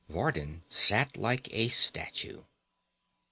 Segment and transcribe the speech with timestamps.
[0.09, 2.41] Vardin sat like a statue.